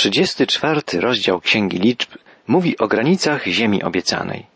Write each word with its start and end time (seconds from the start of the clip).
34 0.00 0.80
rozdział 1.00 1.40
Księgi 1.40 1.78
Liczb 1.78 2.08
mówi 2.46 2.78
o 2.78 2.88
granicach 2.88 3.46
ziemi 3.46 3.82
obiecanej. 3.82 4.46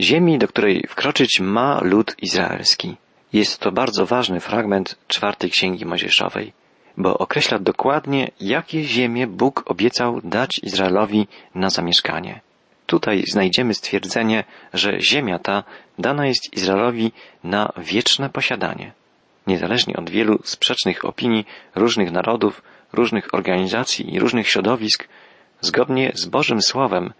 Ziemi, 0.00 0.38
do 0.38 0.48
której 0.48 0.86
wkroczyć 0.88 1.40
ma 1.40 1.80
lud 1.82 2.16
izraelski. 2.22 2.96
Jest 3.32 3.58
to 3.58 3.72
bardzo 3.72 4.06
ważny 4.06 4.40
fragment 4.40 4.98
czwartej 5.08 5.50
Księgi 5.50 5.86
Mojżeszowej, 5.86 6.52
bo 6.96 7.18
określa 7.18 7.58
dokładnie, 7.58 8.30
jakie 8.40 8.84
ziemie 8.84 9.26
Bóg 9.26 9.64
obiecał 9.66 10.20
dać 10.24 10.60
Izraelowi 10.62 11.26
na 11.54 11.70
zamieszkanie. 11.70 12.40
Tutaj 12.86 13.24
znajdziemy 13.26 13.74
stwierdzenie, 13.74 14.44
że 14.74 15.00
ziemia 15.00 15.38
ta 15.38 15.64
dana 15.98 16.26
jest 16.26 16.56
Izraelowi 16.56 17.12
na 17.44 17.72
wieczne 17.76 18.30
posiadanie. 18.30 18.92
Niezależnie 19.46 19.96
od 19.96 20.10
wielu 20.10 20.38
sprzecznych 20.44 21.04
opinii 21.04 21.46
różnych 21.74 22.12
narodów, 22.12 22.62
różnych 22.92 23.34
organizacji 23.34 24.14
i 24.14 24.18
różnych 24.18 24.48
środowisk, 24.48 25.08
zgodnie 25.60 26.12
z 26.14 26.26
Bożym 26.26 26.62
Słowem, 26.62 27.12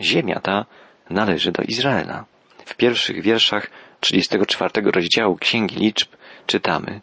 ziemia 0.00 0.40
ta 0.40 0.66
należy 1.10 1.52
do 1.52 1.62
Izraela. 1.62 2.24
W 2.64 2.76
pierwszych 2.76 3.22
wierszach 3.22 3.70
34 4.00 4.70
rozdziału 4.90 5.36
Księgi 5.36 5.76
Liczb 5.76 6.08
czytamy 6.46 7.00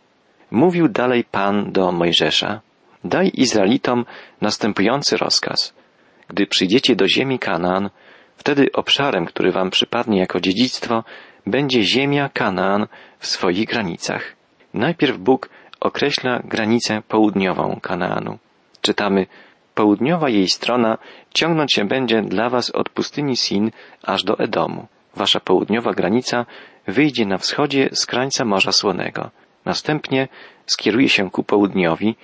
Mówił 0.51 0.87
dalej 0.87 1.23
Pan 1.23 1.71
do 1.71 1.91
Mojżesza 1.91 2.61
Daj 3.03 3.31
Izraelitom 3.33 4.05
następujący 4.41 5.17
rozkaz. 5.17 5.73
Gdy 6.27 6.47
przyjdziecie 6.47 6.95
do 6.95 7.07
ziemi 7.07 7.39
Kanaan, 7.39 7.89
wtedy 8.37 8.71
obszarem, 8.73 9.25
który 9.25 9.51
wam 9.51 9.69
przypadnie 9.69 10.19
jako 10.19 10.39
dziedzictwo, 10.39 11.03
będzie 11.45 11.83
ziemia 11.83 12.29
Kanaan 12.29 12.87
w 13.19 13.27
swoich 13.27 13.67
granicach. 13.67 14.35
Najpierw 14.73 15.17
Bóg 15.17 15.49
określa 15.79 16.39
granicę 16.43 17.01
południową 17.07 17.79
Kanaanu. 17.81 18.37
Czytamy, 18.81 19.27
południowa 19.75 20.29
jej 20.29 20.47
strona 20.47 20.97
ciągnąć 21.33 21.73
się 21.73 21.85
będzie 21.85 22.21
dla 22.21 22.49
was 22.49 22.69
od 22.71 22.89
pustyni 22.89 23.35
Sin 23.35 23.71
aż 24.03 24.23
do 24.23 24.39
Edomu. 24.39 24.87
Wasza 25.15 25.39
południowa 25.39 25.93
granica 25.93 26.45
wyjdzie 26.87 27.25
na 27.25 27.37
wschodzie 27.37 27.89
z 27.91 28.05
krańca 28.05 28.45
Morza 28.45 28.71
Słonego. 28.71 29.29
Następnie 29.65 30.27
skieruje 30.65 31.09
się 31.09 31.31
ku 31.31 31.43
południowi, 31.43 32.15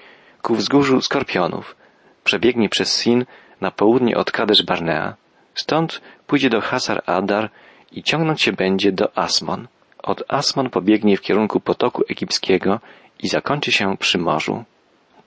ku 0.42 0.56
wzgórzu 0.56 1.02
Skorpionów. 1.02 1.76
Przebiegnie 2.24 2.70
przez 2.70 2.98
Sin 3.02 3.26
na 3.62 3.72
południe 3.72 4.18
od 4.18 4.32
Kadesz 4.32 4.64
Barnea. 4.64 5.16
Stąd 5.56 6.02
pójdzie 6.28 6.50
do 6.50 6.62
Hasar 6.62 7.04
Adar 7.06 7.50
i 7.92 8.04
ciągnąć 8.04 8.42
się 8.42 8.54
będzie 8.54 8.92
do 8.92 9.18
Asmon. 9.18 9.68
Od 10.04 10.24
Asmon 10.28 10.70
pobiegnie 10.70 11.18
w 11.18 11.22
kierunku 11.22 11.60
potoku 11.60 12.04
egipskiego 12.10 12.80
i 13.20 13.28
zakończy 13.28 13.72
się 13.72 13.98
przy 13.98 14.18
morzu. 14.18 14.64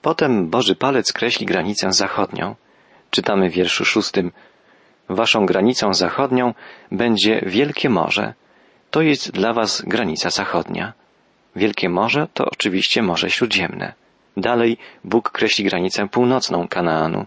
Potem 0.02 0.50
Boży 0.50 0.74
Palec 0.76 1.12
kreśli 1.12 1.46
granicę 1.46 1.92
zachodnią. 1.92 2.54
Czytamy 3.10 3.50
w 3.50 3.52
wierszu 3.52 3.84
szóstym. 3.84 4.32
Waszą 5.08 5.46
granicą 5.46 5.94
zachodnią 5.94 6.54
będzie 6.92 7.42
Wielkie 7.46 7.90
Morze. 7.90 8.34
To 8.90 9.02
jest 9.02 9.30
dla 9.30 9.52
was 9.52 9.82
granica 9.86 10.30
zachodnia. 10.30 10.92
Wielkie 11.56 11.88
Morze 11.88 12.28
to 12.34 12.44
oczywiście 12.44 13.02
Morze 13.02 13.30
Śródziemne. 13.30 13.92
Dalej 14.36 14.78
Bóg 15.04 15.30
kreśli 15.30 15.64
granicę 15.64 16.08
północną 16.08 16.68
Kanaanu. 16.68 17.26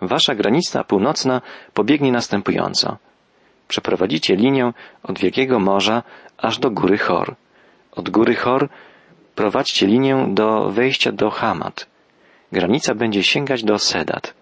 Wasza 0.00 0.34
granica 0.34 0.84
północna 0.84 1.42
pobiegnie 1.74 2.12
następująco. 2.12 2.96
Przeprowadzicie 3.68 4.36
linię 4.36 4.72
od 5.02 5.18
Wielkiego 5.18 5.58
Morza 5.58 6.02
aż 6.38 6.58
do 6.58 6.70
góry 6.70 6.98
Chor. 6.98 7.34
Od 7.92 8.10
góry 8.10 8.34
Chor 8.34 8.68
prowadźcie 9.34 9.86
linię 9.86 10.26
do 10.30 10.70
wejścia 10.70 11.12
do 11.12 11.30
Hamat. 11.30 11.86
Granica 12.52 12.94
będzie 12.94 13.22
sięgać 13.22 13.64
do 13.64 13.78
Sedat. 13.78 14.34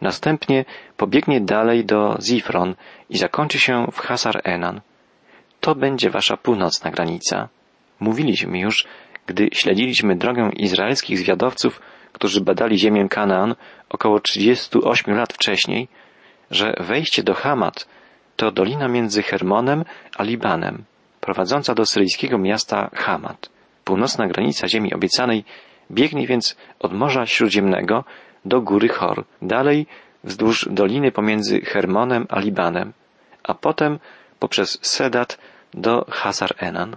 Następnie 0.00 0.64
pobiegnie 0.96 1.40
dalej 1.40 1.84
do 1.84 2.16
Zifron 2.22 2.74
i 3.10 3.18
zakończy 3.18 3.58
się 3.58 3.86
w 3.92 3.98
Hasar 3.98 4.40
Enan. 4.44 4.80
To 5.60 5.74
będzie 5.74 6.10
wasza 6.10 6.36
północna 6.36 6.90
granica. 6.90 7.48
Mówiliśmy 8.00 8.58
już, 8.58 8.86
gdy 9.26 9.48
śledziliśmy 9.52 10.16
drogę 10.16 10.50
izraelskich 10.56 11.18
zwiadowców, 11.18 11.80
którzy 12.12 12.40
badali 12.40 12.78
ziemię 12.78 13.08
Kanaan 13.08 13.54
około 13.88 14.20
38 14.20 15.14
lat 15.14 15.32
wcześniej, 15.32 15.88
że 16.50 16.74
wejście 16.80 17.22
do 17.22 17.34
Hamat 17.34 17.88
to 18.36 18.50
dolina 18.50 18.88
między 18.88 19.22
Hermonem 19.22 19.84
a 20.16 20.22
Libanem, 20.22 20.84
prowadząca 21.20 21.74
do 21.74 21.86
syryjskiego 21.86 22.38
miasta 22.38 22.90
Hamat. 22.94 23.57
Północna 23.88 24.26
granica 24.26 24.68
ziemi 24.68 24.94
obiecanej 24.94 25.44
biegnie 25.90 26.26
więc 26.26 26.56
od 26.78 26.92
Morza 26.92 27.26
Śródziemnego 27.26 28.04
do 28.44 28.60
góry 28.60 28.88
Chor, 28.88 29.24
dalej 29.42 29.86
wzdłuż 30.24 30.68
doliny 30.70 31.12
pomiędzy 31.12 31.60
Hermonem 31.60 32.26
a 32.28 32.38
Libanem, 32.40 32.92
a 33.42 33.54
potem 33.54 33.98
poprzez 34.38 34.78
Sedat 34.82 35.38
do 35.74 36.04
Hazar 36.08 36.54
Enan. 36.58 36.96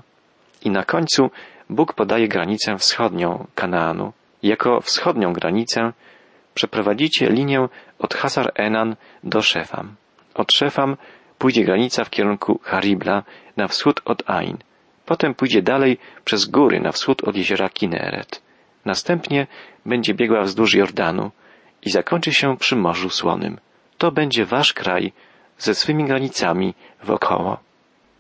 I 0.62 0.70
na 0.70 0.84
końcu 0.84 1.30
Bóg 1.70 1.94
podaje 1.94 2.28
granicę 2.28 2.78
wschodnią 2.78 3.48
Kanaanu. 3.56 4.14
Jako 4.44 4.82
wschodnią 4.82 5.34
granicę 5.34 5.94
przeprowadzicie 6.54 7.30
linię 7.30 7.68
od 8.00 8.14
Hazar 8.14 8.52
Enan 8.56 8.96
do 9.24 9.42
Szefam. 9.42 9.96
Od 10.34 10.52
Szefam 10.52 10.98
pójdzie 11.38 11.64
granica 11.64 12.04
w 12.04 12.10
kierunku 12.10 12.60
Haribla 12.64 13.24
na 13.58 13.68
wschód 13.68 14.02
od 14.06 14.30
Ain. 14.30 14.58
Potem 15.12 15.36
pójdzie 15.36 15.62
dalej 15.62 15.98
przez 16.26 16.46
góry 16.46 16.80
na 16.80 16.92
wschód 16.92 17.24
od 17.24 17.36
jeziora 17.36 17.70
Kineret. 17.70 18.42
Następnie 18.86 19.48
będzie 19.86 20.14
biegła 20.14 20.42
wzdłuż 20.42 20.74
Jordanu 20.74 21.32
i 21.82 21.90
zakończy 21.90 22.34
się 22.34 22.58
przy 22.58 22.76
Morzu 22.76 23.10
Słonym. 23.10 23.60
To 23.98 24.12
będzie 24.12 24.46
wasz 24.46 24.74
kraj 24.74 25.14
ze 25.58 25.76
swymi 25.76 26.04
granicami 26.06 26.74
wokoło. 27.04 27.58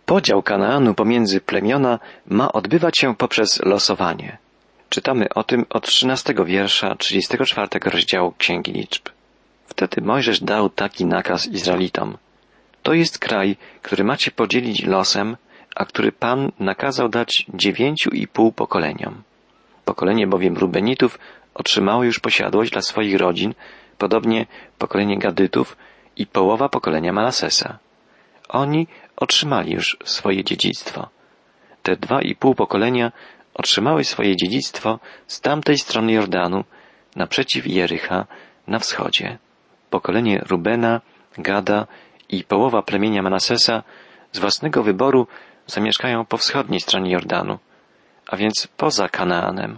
Podział 0.06 0.41
Kanaanu 0.41 0.94
pomiędzy 0.94 1.41
plemiona 1.41 2.00
ma 2.28 2.52
odbywać 2.52 2.97
się 2.97 3.16
poprzez 3.16 3.66
losowanie. 3.66 4.38
Czytamy 4.90 5.29
o 5.35 5.44
tym 5.44 5.66
od 5.69 5.88
13 5.88 6.34
wiersza 6.46 6.96
34 6.96 7.68
rozdziału 7.85 8.34
Księgi 8.38 8.72
Liczb. 8.72 9.09
Wtedy 9.66 10.02
Mojżesz 10.02 10.40
dał 10.40 10.69
taki 10.69 11.06
nakaz 11.06 11.47
Izraelitom. 11.47 12.18
To 12.84 12.94
jest 12.94 13.19
kraj, 13.19 13.58
który 13.81 14.03
macie 14.03 14.31
podzielić 14.31 14.84
losem, 14.85 15.38
a 15.76 15.86
który 15.86 16.12
Pan 16.12 16.52
nakazał 16.59 17.09
dać 17.09 17.46
dziewięciu 17.54 18.09
i 18.09 18.28
pół 18.28 18.52
pokoleniom. 18.52 19.24
Pokolenie 19.86 20.28
bowiem 20.28 20.58
Rubenitów 20.58 21.20
otrzymało 21.54 22.04
już 22.04 22.20
posiadłość 22.20 22.72
dla 22.72 22.82
swoich 22.82 23.18
rodzin, 23.18 23.54
podobnie 23.98 24.46
pokolenie 24.78 25.18
Gadytów 25.18 25.78
i 26.18 26.28
połowa 26.28 26.70
pokolenia 26.70 27.14
Manasesa. 27.14 27.80
Oni 28.50 28.88
otrzymali 29.16 29.74
już 29.74 29.98
swoje 30.04 30.44
dziedzictwo. 30.44 31.09
Te 31.84 31.96
dwa 31.96 32.22
i 32.22 32.36
pół 32.36 32.56
pokolenia 32.56 33.12
otrzymały 33.53 34.03
swoje 34.03 34.36
dziedzictwo 34.36 35.00
z 35.28 35.42
tamtej 35.42 35.78
strony 35.78 36.12
Jordanu, 36.12 36.64
naprzeciw 37.16 37.68
Jericha, 37.68 38.26
na 38.68 38.80
wschodzie. 38.80 39.38
Pokolenie 39.90 40.44
Rubena, 40.50 41.02
Gada 41.38 41.88
i 42.30 42.44
połowa 42.44 42.82
plemienia 42.82 43.22
Manasesa 43.22 43.84
z 44.32 44.40
własnego 44.40 44.84
wyboru 44.84 45.28
zamieszkają 45.68 46.26
po 46.26 46.38
wschodniej 46.38 46.80
stronie 46.80 47.12
Jordanu, 47.12 47.60
a 48.28 48.38
więc 48.38 48.68
poza 48.78 49.10
Kanaanem. 49.10 49.78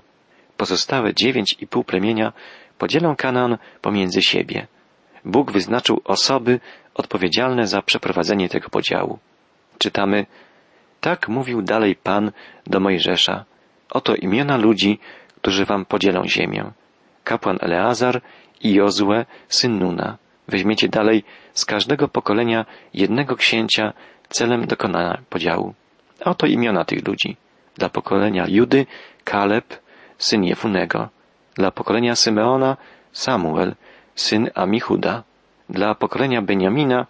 Pozostałe 0.58 1.14
dziewięć 1.14 1.56
i 1.60 1.68
pół 1.68 1.84
plemienia 1.84 2.34
podzielą 2.78 3.16
Kanaan 3.16 3.58
pomiędzy 3.82 4.22
siebie. 4.22 4.68
Bóg 5.26 5.52
wyznaczył 5.52 6.02
osoby 6.04 6.60
odpowiedzialne 6.94 7.68
za 7.68 7.82
przeprowadzenie 7.82 8.50
tego 8.50 8.70
podziału. 8.70 9.20
Czytamy, 9.78 10.26
tak 11.02 11.30
mówił 11.30 11.62
dalej 11.62 11.96
Pan 11.96 12.32
do 12.68 12.80
Mojżesza. 12.80 13.46
Oto 13.90 14.16
imiona 14.16 14.58
ludzi, 14.58 15.00
którzy 15.36 15.66
wam 15.66 15.86
podzielą 15.86 16.28
ziemię. 16.28 16.72
Kapłan 17.24 17.58
Eleazar 17.62 18.22
i 18.62 18.74
Jozue, 18.74 19.26
syn 19.48 19.80
Nuna. 19.80 20.18
Weźmiecie 20.48 20.90
dalej 20.90 21.24
z 21.54 21.66
każdego 21.66 22.08
pokolenia 22.08 22.66
jednego 22.94 23.36
księcia 23.36 23.94
celem 24.30 24.68
dokonania 24.68 25.22
podziału. 25.30 25.74
Oto 26.22 26.48
imiona 26.48 26.86
tych 26.86 27.08
ludzi. 27.08 27.38
Dla 27.76 27.90
pokolenia 27.90 28.46
Judy 28.48 28.86
Kaleb, 29.24 29.80
syn 30.18 30.44
Jefunego. 30.44 31.10
Dla 31.56 31.72
pokolenia 31.72 32.16
Symeona 32.16 32.78
Samuel, 33.12 33.76
syn 34.16 34.50
Amichuda. 34.56 35.24
Dla 35.70 35.96
pokolenia 35.96 36.42
Beniamina 36.42 37.06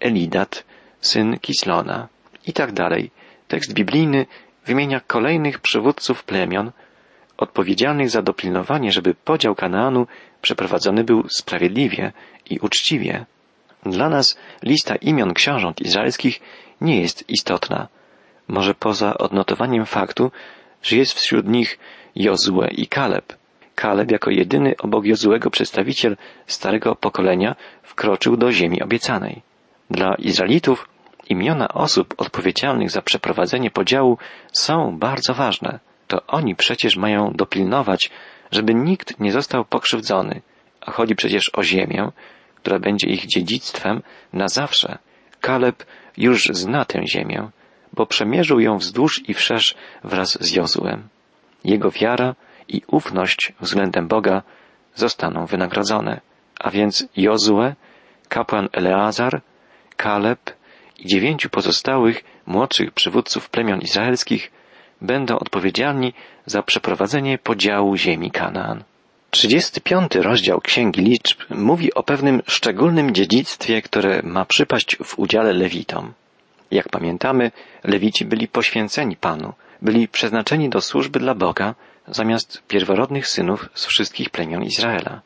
Elidat, 0.00 0.64
syn 1.00 1.38
Kislona. 1.38 2.08
I 2.46 2.52
tak 2.52 2.72
dalej. 2.72 3.10
Tekst 3.48 3.74
biblijny 3.74 4.26
wymienia 4.66 5.00
kolejnych 5.00 5.58
przywódców 5.58 6.24
plemion, 6.24 6.72
odpowiedzialnych 7.36 8.10
za 8.10 8.22
dopilnowanie, 8.22 8.92
żeby 8.92 9.14
podział 9.14 9.54
Kanaanu 9.54 10.06
przeprowadzony 10.42 11.04
był 11.04 11.28
sprawiedliwie 11.28 12.12
i 12.50 12.58
uczciwie. 12.58 13.26
Dla 13.82 14.08
nas 14.08 14.38
lista 14.62 14.96
imion 14.96 15.34
książąt 15.34 15.80
izraelskich 15.80 16.40
nie 16.80 17.00
jest 17.00 17.30
istotna. 17.30 17.88
Może 18.48 18.74
poza 18.74 19.18
odnotowaniem 19.18 19.86
faktu, 19.86 20.30
że 20.82 20.96
jest 20.96 21.20
wśród 21.20 21.48
nich 21.48 21.78
Jozue 22.16 22.68
i 22.70 22.86
Kaleb. 22.86 23.36
Kaleb 23.74 24.10
jako 24.10 24.30
jedyny 24.30 24.74
obok 24.78 25.06
Jozułego 25.06 25.50
przedstawiciel 25.50 26.16
starego 26.46 26.94
pokolenia 26.94 27.56
wkroczył 27.82 28.36
do 28.36 28.52
ziemi 28.52 28.82
obiecanej. 28.82 29.42
Dla 29.90 30.14
Izraelitów 30.14 30.88
imiona 31.28 31.68
osób 31.68 32.14
odpowiedzialnych 32.16 32.90
za 32.90 33.02
przeprowadzenie 33.02 33.70
podziału 33.70 34.18
są 34.52 34.98
bardzo 34.98 35.34
ważne. 35.34 35.78
To 36.06 36.26
oni 36.26 36.54
przecież 36.54 36.96
mają 36.96 37.32
dopilnować, 37.32 38.10
żeby 38.50 38.74
nikt 38.74 39.20
nie 39.20 39.32
został 39.32 39.64
pokrzywdzony, 39.64 40.42
a 40.80 40.90
chodzi 40.90 41.16
przecież 41.16 41.50
o 41.54 41.62
ziemię, 41.62 42.10
która 42.56 42.78
będzie 42.78 43.08
ich 43.08 43.26
dziedzictwem 43.26 44.02
na 44.32 44.48
zawsze. 44.48 44.98
Kaleb 45.40 45.84
już 46.16 46.44
zna 46.52 46.84
tę 46.84 47.06
ziemię, 47.06 47.48
bo 47.96 48.06
przemierzył 48.06 48.60
ją 48.60 48.78
wzdłuż 48.78 49.28
i 49.28 49.34
wszerz 49.34 49.74
wraz 50.04 50.38
z 50.40 50.52
Jozułem. 50.54 51.08
Jego 51.64 51.90
wiara 51.90 52.34
i 52.68 52.82
ufność 52.86 53.52
względem 53.60 54.08
Boga 54.08 54.42
zostaną 54.94 55.46
wynagrodzone. 55.46 56.20
A 56.60 56.70
więc 56.70 57.08
Jozue, 57.16 57.74
kapłan 58.28 58.68
Eleazar, 58.72 59.40
Kaleb 59.96 60.52
i 60.98 61.08
dziewięciu 61.08 61.50
pozostałych 61.50 62.24
młodszych 62.46 62.92
przywódców 62.92 63.50
plemion 63.50 63.80
izraelskich 63.80 64.52
będą 65.00 65.38
odpowiedzialni 65.38 66.12
za 66.46 66.62
przeprowadzenie 66.62 67.38
podziału 67.38 67.96
ziemi 67.96 68.30
Kanaan. 68.30 68.84
35 69.30 70.14
rozdział 70.14 70.60
Księgi 70.60 71.00
Liczb 71.00 71.40
mówi 71.50 71.94
o 71.94 72.02
pewnym 72.02 72.42
szczególnym 72.46 73.14
dziedzictwie, 73.14 73.82
które 73.82 74.20
ma 74.24 74.44
przypaść 74.44 74.96
w 75.04 75.18
udziale 75.18 75.52
Lewitom. 75.52 76.12
Jak 76.70 76.88
pamiętamy, 76.88 77.50
Lewici 77.84 78.24
byli 78.24 78.48
poświęceni 78.48 79.16
Panu, 79.16 79.52
byli 79.82 80.08
przeznaczeni 80.08 80.68
do 80.68 80.80
służby 80.80 81.18
dla 81.18 81.34
Boga 81.34 81.74
zamiast 82.08 82.62
pierworodnych 82.68 83.28
synów 83.28 83.68
z 83.74 83.86
wszystkich 83.86 84.30
plemion 84.30 84.62
Izraela. 84.62 85.20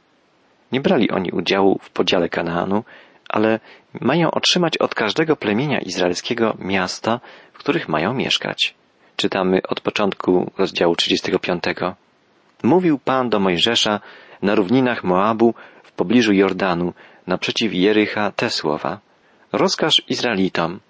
Nie 0.72 0.80
brali 0.80 1.10
oni 1.10 1.30
udziału 1.30 1.78
w 1.82 1.90
podziale 1.90 2.28
Kanaanu, 2.28 2.84
ale 3.28 3.60
mają 4.00 4.30
otrzymać 4.30 4.78
od 4.78 4.94
każdego 4.94 5.36
plemienia 5.36 5.78
izraelskiego 5.80 6.56
miasta, 6.58 7.20
w 7.52 7.58
których 7.58 7.88
mają 7.88 8.14
mieszkać. 8.14 8.74
Czytamy 9.16 9.60
od 9.68 9.80
początku 9.80 10.50
rozdziału 10.58 10.96
35. 10.96 11.64
Mówił 12.62 12.98
Pan 12.98 13.30
do 13.30 13.40
Mojżesza 13.40 14.00
na 14.42 14.54
równinach 14.54 15.04
Moabu 15.04 15.54
w 15.82 15.92
pobliżu 15.92 16.32
Jordanu, 16.32 16.92
naprzeciw 17.26 17.74
Jericha 17.74 18.32
te 18.32 18.50
słowa. 18.50 18.98
Rozkaż 19.52 20.02
Izraelitom, 20.08 20.80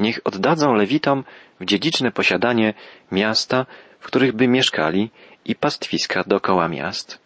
niech 0.00 0.20
oddadzą 0.24 0.74
Lewitom 0.74 1.24
w 1.60 1.64
dziedziczne 1.64 2.12
posiadanie 2.12 2.74
miasta, 3.12 3.66
w 4.00 4.06
których 4.06 4.32
by 4.32 4.48
mieszkali 4.48 5.10
i 5.44 5.54
pastwiska 5.54 6.24
dokoła 6.26 6.68
miast. 6.68 7.18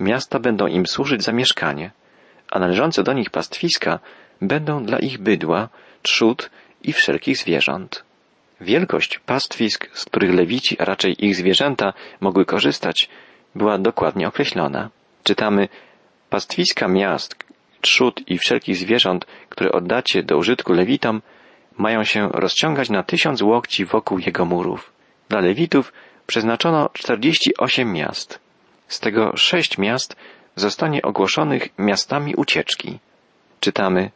Miasta 0.00 0.38
będą 0.38 0.66
im 0.66 0.86
służyć 0.86 1.22
za 1.22 1.32
mieszkanie, 1.32 1.90
a 2.50 2.58
należące 2.58 3.02
do 3.02 3.12
nich 3.12 3.30
pastwiska 3.30 3.98
będą 4.40 4.84
dla 4.84 4.98
ich 4.98 5.18
bydła, 5.18 5.68
trzód 6.02 6.50
i 6.82 6.92
wszelkich 6.92 7.36
zwierząt. 7.36 8.04
Wielkość 8.60 9.18
pastwisk, 9.18 9.90
z 9.92 10.04
których 10.04 10.34
lewici, 10.34 10.76
a 10.80 10.84
raczej 10.84 11.24
ich 11.26 11.36
zwierzęta 11.36 11.92
mogły 12.20 12.44
korzystać, 12.44 13.08
była 13.54 13.78
dokładnie 13.78 14.28
określona. 14.28 14.90
Czytamy 15.24 15.68
pastwiska 16.30 16.88
miast, 16.88 17.36
trzód 17.80 18.20
i 18.26 18.38
wszelkich 18.38 18.76
zwierząt, 18.76 19.26
które 19.48 19.72
oddacie 19.72 20.22
do 20.22 20.36
użytku 20.36 20.72
lewitom, 20.72 21.22
mają 21.78 22.04
się 22.04 22.28
rozciągać 22.28 22.90
na 22.90 23.02
tysiąc 23.02 23.42
łokci 23.42 23.84
wokół 23.84 24.18
jego 24.18 24.44
murów. 24.44 24.92
Dla 25.28 25.40
lewitów 25.40 25.92
przeznaczono 26.26 26.90
48 26.92 27.92
miast. 27.92 28.40
Z 28.88 29.00
tego 29.00 29.36
sześć 29.36 29.78
miast 29.78 30.16
zostanie 30.56 31.02
ogłoszonych 31.02 31.68
miastami 31.78 32.34
ucieczki. 32.34 32.98
Czytamy 33.60 34.10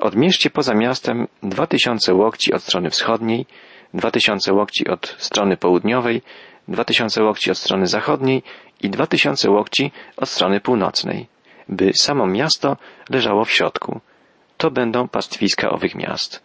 Odmierzcie 0.00 0.50
poza 0.50 0.74
miastem 0.74 1.28
dwa 1.42 1.66
tysiące 1.66 2.14
łokci 2.14 2.52
od 2.52 2.62
strony 2.62 2.90
wschodniej, 2.90 3.46
dwa 3.94 4.10
tysiące 4.10 4.52
łokci 4.52 4.88
od 4.88 5.16
strony 5.18 5.56
południowej, 5.56 6.22
dwa 6.68 6.84
tysiące 6.84 7.22
łokci 7.22 7.50
od 7.50 7.58
strony 7.58 7.86
zachodniej 7.86 8.42
i 8.80 8.90
dwa 8.90 9.06
tysiące 9.06 9.50
łokci 9.50 9.92
od 10.16 10.28
strony 10.28 10.60
północnej, 10.60 11.26
by 11.68 11.92
samo 11.94 12.26
miasto 12.26 12.76
leżało 13.10 13.44
w 13.44 13.50
środku. 13.50 14.00
To 14.56 14.70
będą 14.70 15.08
pastwiska 15.08 15.70
owych 15.70 15.94
miast. 15.94 16.42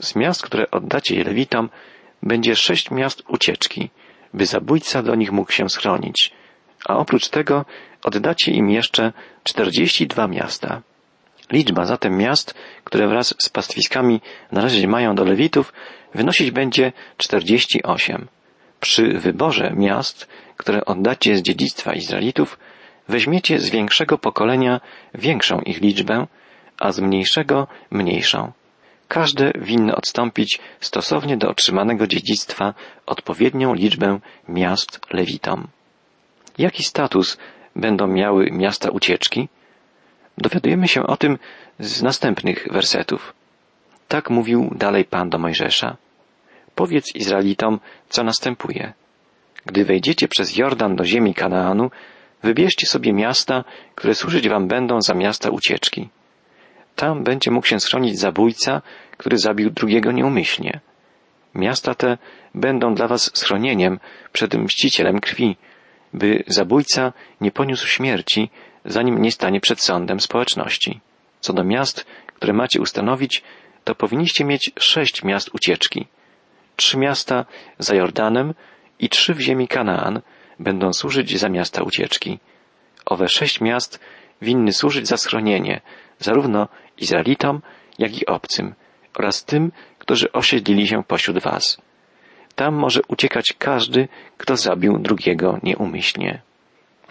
Z 0.00 0.16
miast, 0.16 0.42
które 0.42 0.70
oddacie 0.70 1.24
Lewitom, 1.24 1.68
będzie 2.22 2.56
sześć 2.56 2.90
miast 2.90 3.22
ucieczki, 3.28 3.90
by 4.34 4.46
zabójca 4.46 5.02
do 5.02 5.14
nich 5.14 5.32
mógł 5.32 5.52
się 5.52 5.68
schronić, 5.68 6.32
a 6.88 6.96
oprócz 6.96 7.28
tego 7.28 7.64
oddacie 8.02 8.52
im 8.52 8.70
jeszcze 8.70 9.12
czterdzieści 9.42 10.06
dwa 10.06 10.28
miasta. 10.28 10.82
Liczba 11.52 11.84
zatem 11.84 12.16
miast, 12.16 12.54
które 12.84 13.08
wraz 13.08 13.34
z 13.38 13.48
pastwiskami 13.48 14.20
należeć 14.52 14.86
mają 14.86 15.14
do 15.14 15.24
Lewitów, 15.24 15.72
wynosić 16.14 16.50
będzie 16.50 16.92
czterdzieści 17.16 17.82
osiem. 17.82 18.28
Przy 18.80 19.18
wyborze 19.18 19.72
miast, 19.76 20.28
które 20.56 20.84
oddacie 20.84 21.36
z 21.36 21.42
dziedzictwa 21.42 21.92
Izraelitów, 21.92 22.58
weźmiecie 23.08 23.58
z 23.58 23.70
większego 23.70 24.18
pokolenia 24.18 24.80
większą 25.14 25.60
ich 25.60 25.80
liczbę, 25.80 26.26
a 26.80 26.92
z 26.92 27.00
mniejszego 27.00 27.66
mniejszą. 27.90 28.52
Każde 29.08 29.52
winno 29.54 29.96
odstąpić 29.96 30.60
stosownie 30.80 31.36
do 31.36 31.48
otrzymanego 31.50 32.06
dziedzictwa 32.06 32.74
odpowiednią 33.06 33.74
liczbę 33.74 34.18
miast 34.48 35.00
Lewitom. 35.12 35.66
Jaki 36.58 36.82
status 36.82 37.38
będą 37.76 38.06
miały 38.06 38.50
miasta 38.52 38.90
ucieczki? 38.90 39.48
Dowiadujemy 40.38 40.88
się 40.88 41.06
o 41.06 41.16
tym 41.16 41.38
z 41.78 42.02
następnych 42.02 42.68
wersetów. 42.70 43.34
Tak 44.08 44.30
mówił 44.30 44.70
dalej 44.76 45.04
Pan 45.04 45.30
do 45.30 45.38
Mojżesza. 45.38 45.96
Powiedz 46.74 47.14
Izraelitom, 47.14 47.80
co 48.08 48.24
następuje. 48.24 48.92
Gdy 49.66 49.84
wejdziecie 49.84 50.28
przez 50.28 50.56
Jordan 50.56 50.96
do 50.96 51.04
ziemi 51.04 51.34
Kanaanu, 51.34 51.90
wybierzcie 52.42 52.86
sobie 52.86 53.12
miasta, 53.12 53.64
które 53.94 54.14
służyć 54.14 54.48
wam 54.48 54.68
będą 54.68 55.00
za 55.00 55.14
miasta 55.14 55.50
ucieczki. 55.50 56.08
Tam 56.96 57.24
będzie 57.24 57.50
mógł 57.50 57.66
się 57.66 57.80
schronić 57.80 58.18
zabójca, 58.18 58.82
który 59.16 59.38
zabił 59.38 59.70
drugiego 59.70 60.12
nieumyślnie. 60.12 60.80
Miasta 61.54 61.94
te 61.94 62.18
będą 62.54 62.94
dla 62.94 63.08
was 63.08 63.30
schronieniem 63.34 63.98
przed 64.32 64.54
mścicielem 64.54 65.20
krwi, 65.20 65.56
by 66.12 66.44
zabójca 66.46 67.12
nie 67.40 67.50
poniósł 67.50 67.86
śmierci, 67.86 68.50
zanim 68.84 69.22
nie 69.22 69.32
stanie 69.32 69.60
przed 69.60 69.80
sądem 69.80 70.20
społeczności. 70.20 71.00
Co 71.40 71.52
do 71.52 71.64
miast, 71.64 72.06
które 72.26 72.52
macie 72.52 72.80
ustanowić, 72.80 73.42
to 73.84 73.94
powinniście 73.94 74.44
mieć 74.44 74.70
sześć 74.78 75.24
miast 75.24 75.54
ucieczki. 75.54 76.06
Trzy 76.76 76.98
miasta 76.98 77.44
za 77.78 77.94
Jordanem 77.94 78.54
i 78.98 79.08
trzy 79.08 79.34
w 79.34 79.40
ziemi 79.40 79.68
Kanaan 79.68 80.20
będą 80.58 80.92
służyć 80.92 81.38
za 81.38 81.48
miasta 81.48 81.82
ucieczki. 81.82 82.38
Owe 83.06 83.28
sześć 83.28 83.60
miast 83.60 84.00
winny 84.42 84.72
służyć 84.72 85.08
za 85.08 85.16
schronienie 85.16 85.80
zarówno 86.18 86.68
Izraelitom, 86.98 87.62
jak 87.98 88.22
i 88.22 88.26
obcym 88.26 88.74
oraz 89.18 89.44
tym, 89.44 89.72
którzy 89.98 90.32
osiedlili 90.32 90.88
się 90.88 91.04
pośród 91.04 91.38
was. 91.38 91.78
Tam 92.54 92.74
może 92.74 93.00
uciekać 93.08 93.54
każdy, 93.58 94.08
kto 94.38 94.56
zabił 94.56 94.98
drugiego 94.98 95.58
nieumyślnie. 95.62 96.42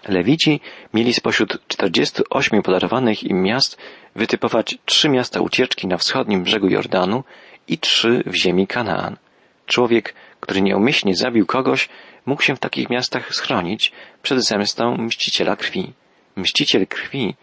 Lewici 0.08 0.60
mieli 0.94 1.14
spośród 1.14 1.68
48 1.68 2.62
podarowanych 2.62 3.24
im 3.24 3.44
miast 3.44 3.78
wytypować 4.16 4.78
trzy 4.86 5.10
miasta 5.10 5.42
ucieczki 5.42 5.88
na 5.88 5.98
wschodnim 5.98 6.44
brzegu 6.44 6.68
Jordanu 6.68 7.24
i 7.68 7.78
trzy 7.78 8.24
w 8.26 8.36
ziemi 8.36 8.68
Kanaan. 8.68 9.18
Człowiek, 9.66 10.14
który 10.40 10.62
nieumyślnie 10.62 11.16
zabił 11.16 11.46
kogoś, 11.46 11.90
mógł 12.26 12.42
się 12.42 12.56
w 12.56 12.60
takich 12.60 12.90
miastach 12.90 13.36
schronić 13.36 13.92
przed 14.22 14.46
zemstą 14.46 14.98
mściciela 14.98 15.56
krwi. 15.56 15.94
Mściciel 16.36 16.88
krwi, 16.88 17.36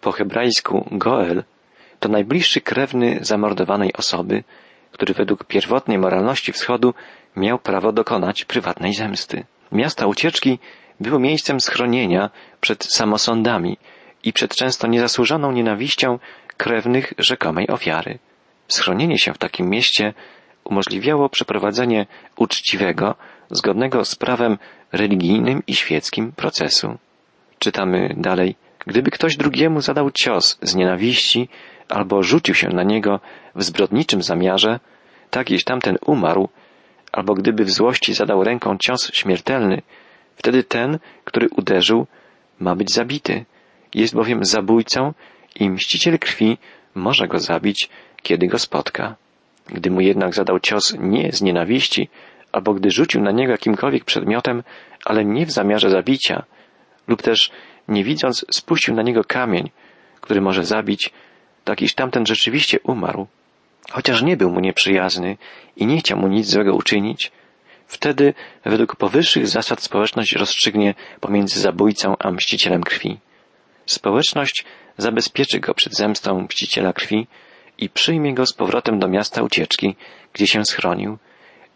po 0.00 0.12
hebrajsku 0.12 0.88
Goel, 0.90 1.44
to 2.00 2.08
najbliższy 2.08 2.60
krewny 2.60 3.18
zamordowanej 3.20 3.92
osoby, 3.92 4.44
który 4.92 5.14
według 5.14 5.44
pierwotnej 5.44 5.98
moralności 5.98 6.52
wschodu 6.52 6.94
miał 7.36 7.58
prawo 7.58 7.92
dokonać 7.92 8.44
prywatnej 8.44 8.94
zemsty. 8.94 9.44
Miasta 9.72 10.06
ucieczki 10.06 10.58
było 11.00 11.18
miejscem 11.18 11.60
schronienia 11.60 12.30
przed 12.60 12.84
samosądami 12.84 13.78
i 14.24 14.32
przed 14.32 14.56
często 14.56 14.86
niezasłużoną 14.86 15.52
nienawiścią 15.52 16.18
krewnych 16.56 17.12
rzekomej 17.18 17.68
ofiary. 17.68 18.18
Schronienie 18.68 19.18
się 19.18 19.32
w 19.32 19.38
takim 19.38 19.68
mieście 19.68 20.14
umożliwiało 20.64 21.28
przeprowadzenie 21.28 22.06
uczciwego, 22.36 23.14
zgodnego 23.50 24.04
z 24.04 24.16
prawem 24.16 24.58
religijnym 24.92 25.62
i 25.66 25.74
świeckim 25.74 26.32
procesu. 26.32 26.98
Czytamy 27.58 28.14
dalej. 28.16 28.56
Gdyby 28.86 29.10
ktoś 29.10 29.36
drugiemu 29.36 29.80
zadał 29.80 30.10
cios 30.10 30.58
z 30.62 30.74
nienawiści 30.74 31.48
albo 31.88 32.22
rzucił 32.22 32.54
się 32.54 32.68
na 32.68 32.82
niego 32.82 33.20
w 33.54 33.64
zbrodniczym 33.64 34.22
zamiarze, 34.22 34.80
tak 35.30 35.50
jeś 35.50 35.64
tamten 35.64 35.96
umarł, 36.06 36.48
albo 37.12 37.34
gdyby 37.34 37.64
w 37.64 37.70
złości 37.70 38.14
zadał 38.14 38.44
ręką 38.44 38.76
cios 38.78 39.10
śmiertelny, 39.12 39.82
wtedy 40.36 40.64
ten, 40.64 40.98
który 41.24 41.48
uderzył, 41.56 42.06
ma 42.60 42.74
być 42.74 42.90
zabity. 42.92 43.44
Jest 43.94 44.14
bowiem 44.14 44.44
zabójcą 44.44 45.12
i 45.54 45.70
mściciel 45.70 46.18
krwi 46.18 46.58
może 46.94 47.28
go 47.28 47.38
zabić, 47.38 47.88
kiedy 48.22 48.46
go 48.46 48.58
spotka. 48.58 49.16
Gdy 49.66 49.90
mu 49.90 50.00
jednak 50.00 50.34
zadał 50.34 50.60
cios 50.60 50.96
nie 50.98 51.32
z 51.32 51.42
nienawiści, 51.42 52.08
albo 52.52 52.74
gdy 52.74 52.90
rzucił 52.90 53.22
na 53.22 53.30
niego 53.30 53.52
jakimkolwiek 53.52 54.04
przedmiotem, 54.04 54.62
ale 55.04 55.24
nie 55.24 55.46
w 55.46 55.50
zamiarze 55.50 55.90
zabicia, 55.90 56.44
lub 57.08 57.22
też 57.22 57.50
nie 57.88 58.04
widząc 58.04 58.44
spuścił 58.50 58.94
na 58.94 59.02
niego 59.02 59.24
kamień, 59.24 59.70
który 60.20 60.40
może 60.40 60.64
zabić, 60.64 61.12
tak 61.68 61.82
iż 61.82 61.94
tamten 61.94 62.26
rzeczywiście 62.26 62.80
umarł, 62.80 63.26
chociaż 63.90 64.22
nie 64.22 64.36
był 64.36 64.50
mu 64.50 64.60
nieprzyjazny 64.60 65.36
i 65.76 65.86
nie 65.86 65.98
chciał 65.98 66.18
mu 66.18 66.28
nic 66.28 66.46
złego 66.46 66.74
uczynić, 66.74 67.32
wtedy 67.86 68.34
według 68.64 68.96
powyższych 68.96 69.48
zasad 69.48 69.82
społeczność 69.82 70.32
rozstrzygnie 70.32 70.94
pomiędzy 71.20 71.60
zabójcą 71.60 72.16
a 72.18 72.30
mścicielem 72.30 72.82
krwi. 72.82 73.18
Społeczność 73.86 74.64
zabezpieczy 74.96 75.60
go 75.60 75.74
przed 75.74 75.94
zemstą 75.96 76.46
mściciela 76.48 76.92
krwi 76.92 77.26
i 77.78 77.88
przyjmie 77.88 78.34
go 78.34 78.46
z 78.46 78.52
powrotem 78.52 78.98
do 78.98 79.08
miasta 79.08 79.42
ucieczki, 79.42 79.96
gdzie 80.32 80.46
się 80.46 80.64
schronił 80.64 81.18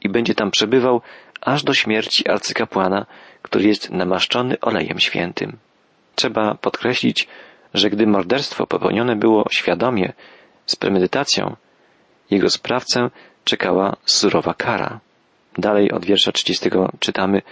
i 0.00 0.08
będzie 0.08 0.34
tam 0.34 0.50
przebywał 0.50 1.00
aż 1.40 1.62
do 1.62 1.74
śmierci 1.74 2.28
arcykapłana, 2.28 3.06
który 3.42 3.68
jest 3.68 3.90
namaszczony 3.90 4.60
olejem 4.60 4.98
świętym. 4.98 5.58
Trzeba 6.14 6.54
podkreślić, 6.54 7.28
że 7.74 7.90
gdy 7.90 8.06
morderstwo 8.06 8.66
popełnione 8.66 9.16
było 9.16 9.44
świadomie, 9.50 10.12
z 10.66 10.76
premedytacją, 10.76 11.56
jego 12.30 12.50
sprawcę 12.50 13.10
czekała 13.44 13.96
surowa 14.04 14.54
kara. 14.54 15.00
Dalej 15.58 15.92
od 15.92 16.04
wiersza 16.04 16.32
30 16.32 16.70
czytamy, 16.98 17.42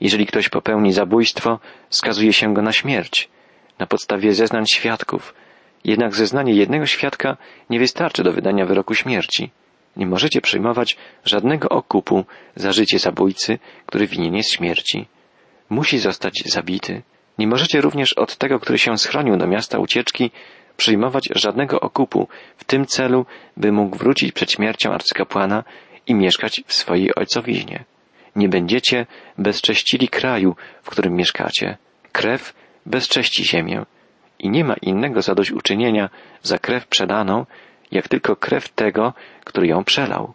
jeżeli 0.00 0.26
ktoś 0.26 0.48
popełni 0.48 0.92
zabójstwo, 0.92 1.58
skazuje 1.90 2.32
się 2.32 2.54
go 2.54 2.62
na 2.62 2.72
śmierć, 2.72 3.28
na 3.78 3.86
podstawie 3.86 4.32
zeznań 4.32 4.66
świadków. 4.66 5.34
Jednak 5.84 6.14
zeznanie 6.14 6.52
jednego 6.52 6.86
świadka 6.86 7.36
nie 7.70 7.78
wystarczy 7.78 8.22
do 8.22 8.32
wydania 8.32 8.66
wyroku 8.66 8.94
śmierci. 8.94 9.50
Nie 9.96 10.06
możecie 10.06 10.40
przyjmować 10.40 10.96
żadnego 11.24 11.68
okupu 11.68 12.24
za 12.56 12.72
życie 12.72 12.98
zabójcy, 12.98 13.58
który 13.86 14.06
winien 14.06 14.34
jest 14.34 14.52
śmierci. 14.52 15.06
Musi 15.70 15.98
zostać 15.98 16.42
zabity. 16.46 17.02
Nie 17.38 17.46
możecie 17.46 17.80
również 17.80 18.12
od 18.12 18.36
tego, 18.36 18.60
który 18.60 18.78
się 18.78 18.98
schronił 18.98 19.36
do 19.36 19.46
miasta 19.46 19.78
ucieczki, 19.78 20.30
przyjmować 20.76 21.28
żadnego 21.34 21.80
okupu 21.80 22.28
w 22.56 22.64
tym 22.64 22.86
celu, 22.86 23.26
by 23.56 23.72
mógł 23.72 23.96
wrócić 23.96 24.32
przed 24.32 24.52
śmiercią 24.52 24.92
arcykapłana 24.92 25.64
i 26.06 26.14
mieszkać 26.14 26.62
w 26.66 26.72
swojej 26.72 27.14
ojcowiźnie. 27.14 27.84
Nie 28.36 28.48
będziecie 28.48 29.06
bezcześcili 29.38 30.08
kraju, 30.08 30.56
w 30.82 30.90
którym 30.90 31.14
mieszkacie. 31.14 31.76
Krew 32.12 32.54
bezcześci 32.86 33.44
ziemię. 33.44 33.84
I 34.38 34.50
nie 34.50 34.64
ma 34.64 34.74
innego 34.82 35.22
zadośćuczynienia 35.22 36.10
za 36.42 36.58
krew 36.58 36.86
przedaną, 36.86 37.46
jak 37.90 38.08
tylko 38.08 38.36
krew 38.36 38.68
tego, 38.68 39.14
który 39.44 39.66
ją 39.66 39.84
przelał. 39.84 40.32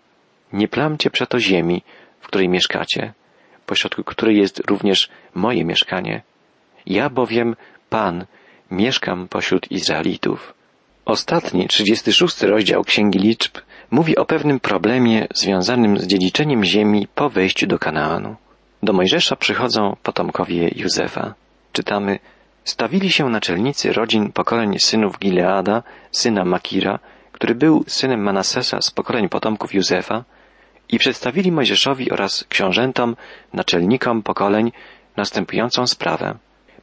Nie 0.54 0.68
plamcie 0.68 1.10
przeto 1.10 1.40
ziemi, 1.40 1.84
w 2.20 2.28
której 2.28 2.50
mieszkacie, 2.50 3.14
pośrodku 3.66 4.04
której 4.04 4.38
jest 4.38 4.60
również 4.70 5.10
moje 5.36 5.66
mieszkanie. 5.66 6.22
Ja 6.86 7.10
bowiem, 7.10 7.56
Pan, 7.90 8.26
mieszkam 8.72 9.28
pośród 9.28 9.72
Izraelitów. 9.72 10.54
Ostatni, 11.06 11.68
36 11.68 12.42
rozdział 12.42 12.84
Księgi 12.84 13.20
Liczb 13.20 13.58
mówi 13.92 14.18
o 14.18 14.26
pewnym 14.26 14.60
problemie 14.60 15.28
związanym 15.34 15.98
z 15.98 16.08
dziedziczeniem 16.08 16.64
ziemi 16.64 17.08
po 17.16 17.30
wejściu 17.30 17.68
do 17.68 17.80
Kanaanu. 17.80 18.36
Do 18.84 18.94
Mojżesza 18.94 19.36
przychodzą 19.36 19.96
potomkowie 20.04 20.70
Józefa. 20.76 21.34
Czytamy, 21.74 22.20
stawili 22.64 23.12
się 23.12 23.30
naczelnicy 23.30 23.94
rodzin 23.94 24.32
pokoleń 24.32 24.80
synów 24.80 25.20
Gileada, 25.20 25.84
syna 26.12 26.46
Makira, 26.46 27.00
który 27.32 27.56
był 27.56 27.84
synem 27.88 28.22
Manasesa 28.22 28.82
z 28.82 28.92
pokoleń 28.92 29.30
potomków 29.30 29.74
Józefa, 29.74 30.24
i 30.90 31.00
przedstawili 31.00 31.52
Mojżeszowi 31.52 32.12
oraz 32.12 32.46
książętom, 32.50 33.16
naczelnikom 33.54 34.24
pokoleń 34.24 34.72
następującą 35.18 35.88
sprawę. 35.88 36.36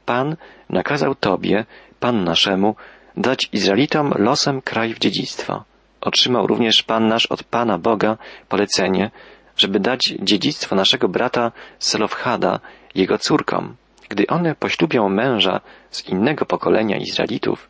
Pan 0.08 0.36
nakazał 0.70 1.14
Tobie, 1.14 1.64
Pan 2.00 2.24
naszemu, 2.24 2.76
dać 3.16 3.48
Izraelitom 3.52 4.14
losem 4.16 4.62
kraj 4.62 4.94
w 4.94 4.98
dziedzictwo. 4.98 5.64
Otrzymał 6.00 6.46
również 6.46 6.82
Pan 6.82 7.08
nasz 7.08 7.26
od 7.26 7.42
Pana 7.44 7.78
Boga 7.78 8.16
polecenie, 8.48 9.10
żeby 9.56 9.80
dać 9.80 10.14
dziedzictwo 10.22 10.76
naszego 10.76 11.08
brata 11.08 11.52
Selofhada 11.78 12.60
jego 12.94 13.18
córkom. 13.18 13.76
Gdy 14.08 14.26
one 14.26 14.54
poślubią 14.54 15.08
męża 15.08 15.60
z 15.90 16.08
innego 16.08 16.46
pokolenia 16.46 16.96
Izraelitów, 16.96 17.68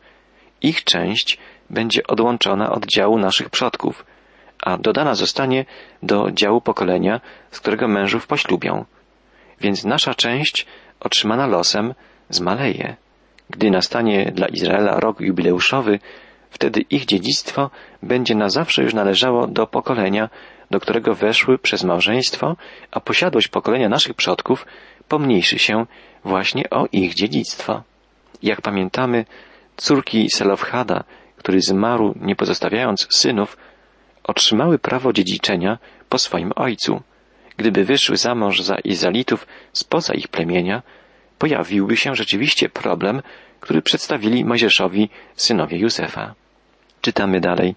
ich 0.61 0.83
część 0.83 1.37
będzie 1.69 2.07
odłączona 2.07 2.71
od 2.71 2.85
działu 2.85 3.17
naszych 3.17 3.49
przodków, 3.49 4.05
a 4.61 4.77
dodana 4.77 5.15
zostanie 5.15 5.65
do 6.03 6.31
działu 6.31 6.61
pokolenia, 6.61 7.21
z 7.51 7.59
którego 7.59 7.87
mężów 7.87 8.27
poślubią. 8.27 8.85
Więc 9.61 9.85
nasza 9.85 10.15
część, 10.15 10.65
otrzymana 10.99 11.47
losem, 11.47 11.93
zmaleje. 12.29 12.95
Gdy 13.49 13.71
nastanie 13.71 14.31
dla 14.35 14.47
Izraela 14.47 14.99
rok 14.99 15.21
jubileuszowy, 15.21 15.99
wtedy 16.49 16.81
ich 16.89 17.05
dziedzictwo 17.05 17.69
będzie 18.03 18.35
na 18.35 18.49
zawsze 18.49 18.83
już 18.83 18.93
należało 18.93 19.47
do 19.47 19.67
pokolenia, 19.67 20.29
do 20.71 20.79
którego 20.79 21.15
weszły 21.15 21.57
przez 21.57 21.83
małżeństwo, 21.83 22.55
a 22.91 22.99
posiadłość 22.99 23.47
pokolenia 23.47 23.89
naszych 23.89 24.13
przodków 24.13 24.65
pomniejszy 25.07 25.59
się 25.59 25.85
właśnie 26.23 26.69
o 26.69 26.87
ich 26.91 27.13
dziedzictwo. 27.13 27.83
Jak 28.43 28.61
pamiętamy, 28.61 29.25
córki 29.77 30.29
Selofhada, 30.29 31.03
który 31.37 31.61
zmarł 31.61 32.13
nie 32.21 32.35
pozostawiając 32.35 33.07
synów, 33.09 33.57
otrzymały 34.23 34.79
prawo 34.79 35.13
dziedziczenia 35.13 35.77
po 36.09 36.17
swoim 36.17 36.51
ojcu. 36.55 37.01
Gdyby 37.57 37.83
wyszły 37.83 38.17
za 38.17 38.35
mąż 38.35 38.61
za 38.61 38.75
Izraelitów 38.75 39.47
spoza 39.73 40.13
ich 40.13 40.27
plemienia, 40.27 40.81
pojawiłby 41.39 41.97
się 41.97 42.15
rzeczywiście 42.15 42.69
problem, 42.69 43.21
który 43.59 43.81
przedstawili 43.81 44.45
Mojżeszowi 44.45 45.09
synowie 45.35 45.77
Józefa. 45.77 46.33
Czytamy 47.01 47.39
dalej. 47.39 47.75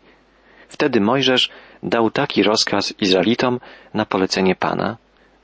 Wtedy 0.68 1.00
Mojżesz 1.00 1.50
dał 1.82 2.10
taki 2.10 2.42
rozkaz 2.42 2.94
Izraelitom 3.00 3.60
na 3.94 4.06
polecenie 4.06 4.54
Pana. 4.54 4.96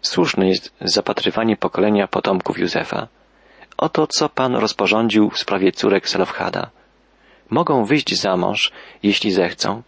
Słuszne 0.02 0.48
jest 0.48 0.74
zapatrywanie 0.80 1.56
pokolenia 1.56 2.08
potomków 2.08 2.58
Józefa. 2.58 3.08
Oto 3.76 4.06
co 4.06 4.28
Pan 4.28 4.54
rozporządził 4.56 5.30
w 5.30 5.38
sprawie 5.38 5.72
córek 5.72 6.08
Selofhada. 6.08 6.70
Mogą 7.50 7.84
wyjść 7.84 8.20
za 8.20 8.36
mąż, 8.36 8.72
jeśli 9.02 9.32
zechcą, 9.32 9.82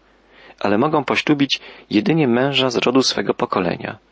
ale 0.61 0.79
mogą 0.79 1.05
poślubić 1.05 1.61
jedynie 1.91 2.29
męża 2.29 2.71
z 2.71 2.77
rodu 2.77 3.03
swego 3.03 3.35
pokolenia– 3.35 3.99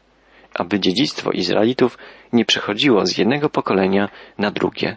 aby 0.54 0.80
dziedzictwo 0.80 1.30
Izraelitów 1.30 1.98
nie 2.32 2.44
przechodziło 2.44 3.06
z 3.06 3.18
jednego 3.18 3.48
pokolenia 3.48 4.08
na 4.38 4.50
drugie. 4.50 4.96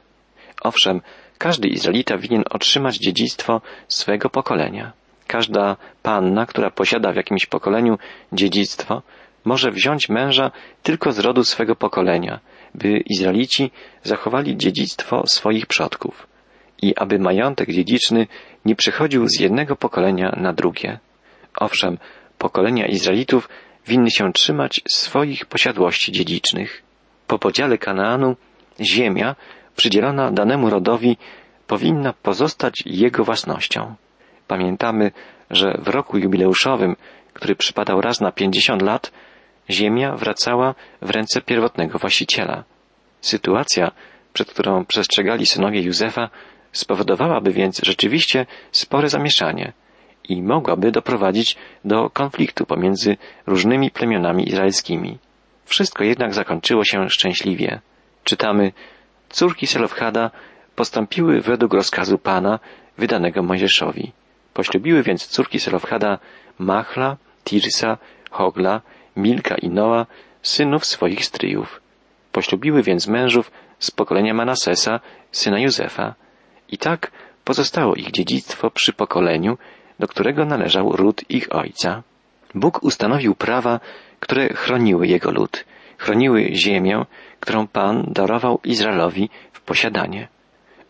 Owszem, 0.61 1.01
każdy 1.37 1.67
Izraelita 1.67 2.17
winien 2.17 2.43
otrzymać 2.49 2.97
dziedzictwo 2.97 3.61
swego 3.87 4.29
pokolenia. 4.29 4.93
Każda 5.27 5.77
panna, 6.03 6.45
która 6.45 6.71
posiada 6.71 7.11
w 7.11 7.15
jakimś 7.15 7.45
pokoleniu 7.45 7.97
dziedzictwo, 8.33 9.01
może 9.45 9.71
wziąć 9.71 10.09
męża 10.09 10.51
tylko 10.83 11.11
z 11.11 11.19
rodu 11.19 11.43
swego 11.43 11.75
pokolenia, 11.75 12.39
by 12.75 13.03
Izraelici 13.09 13.71
zachowali 14.03 14.57
dziedzictwo 14.57 15.27
swoich 15.27 15.65
przodków 15.65 16.27
i 16.81 16.95
aby 16.95 17.19
majątek 17.19 17.71
dziedziczny 17.71 18.27
nie 18.65 18.75
przechodził 18.75 19.27
z 19.27 19.39
jednego 19.39 19.75
pokolenia 19.75 20.35
na 20.37 20.53
drugie. 20.53 20.99
Owszem, 21.59 21.97
pokolenia 22.37 22.85
Izraelitów 22.87 23.49
winny 23.87 24.11
się 24.11 24.33
trzymać 24.33 24.81
swoich 24.89 25.45
posiadłości 25.45 26.11
dziedzicznych. 26.11 26.83
Po 27.27 27.39
podziale 27.39 27.77
Kanaanu 27.77 28.35
ziemia 28.81 29.35
przydzielona 29.75 30.31
danemu 30.31 30.69
rodowi 30.69 31.17
powinna 31.67 32.13
pozostać 32.13 32.83
jego 32.85 33.23
własnością. 33.23 33.95
Pamiętamy, 34.47 35.11
że 35.49 35.77
w 35.79 35.87
roku 35.87 36.17
jubileuszowym, 36.17 36.95
który 37.33 37.55
przypadał 37.55 38.01
raz 38.01 38.21
na 38.21 38.31
pięćdziesiąt 38.31 38.81
lat, 38.81 39.11
ziemia 39.69 40.15
wracała 40.15 40.75
w 41.01 41.09
ręce 41.09 41.41
pierwotnego 41.41 41.99
właściciela. 41.99 42.63
Sytuacja, 43.21 43.91
przed 44.33 44.51
którą 44.51 44.85
przestrzegali 44.85 45.45
synowie 45.45 45.81
Józefa, 45.81 46.29
spowodowałaby 46.71 47.51
więc 47.51 47.81
rzeczywiście 47.83 48.45
spore 48.71 49.09
zamieszanie 49.09 49.73
i 50.31 50.41
mogłaby 50.41 50.91
doprowadzić 50.91 51.57
do 51.85 52.09
konfliktu 52.09 52.65
pomiędzy 52.65 53.17
różnymi 53.47 53.91
plemionami 53.91 54.49
izraelskimi. 54.49 55.17
Wszystko 55.65 56.03
jednak 56.03 56.33
zakończyło 56.33 56.83
się 56.83 57.09
szczęśliwie. 57.09 57.79
Czytamy, 58.23 58.71
córki 59.29 59.67
Selofhada 59.67 60.31
postąpiły 60.75 61.41
według 61.41 61.73
rozkazu 61.73 62.17
Pana 62.17 62.59
wydanego 62.97 63.43
Mojżeszowi. 63.43 64.11
Poślubiły 64.53 65.03
więc 65.03 65.27
córki 65.27 65.59
Selofhada 65.59 66.19
Machla, 66.59 67.17
Tirsa, 67.43 67.97
Hogla, 68.31 68.81
Milka 69.15 69.55
i 69.55 69.69
Noa, 69.69 70.05
synów 70.41 70.85
swoich 70.85 71.25
stryjów. 71.25 71.81
Poślubiły 72.31 72.83
więc 72.83 73.07
mężów 73.07 73.51
z 73.79 73.91
pokolenia 73.91 74.33
Manasesa, 74.33 74.99
syna 75.31 75.59
Józefa. 75.59 76.15
I 76.69 76.77
tak 76.77 77.11
pozostało 77.43 77.95
ich 77.95 78.11
dziedzictwo 78.11 78.71
przy 78.71 78.93
pokoleniu, 78.93 79.57
do 80.01 80.07
którego 80.07 80.45
należał 80.45 80.91
ród 80.91 81.17
ich 81.29 81.55
ojca. 81.55 82.03
Bóg 82.55 82.83
ustanowił 82.83 83.35
prawa, 83.35 83.79
które 84.19 84.53
chroniły 84.53 85.07
jego 85.07 85.31
lud, 85.31 85.65
chroniły 85.97 86.49
ziemię, 86.53 87.05
którą 87.39 87.67
Pan 87.67 87.95
darował 88.07 88.59
Izraelowi 88.63 89.29
w 89.53 89.61
posiadanie. 89.61 90.27